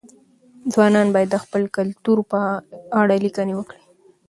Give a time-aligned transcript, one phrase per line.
[0.73, 2.39] ځوانان باید د خپل کلتور په
[3.01, 3.83] اړه لیکني وکړي.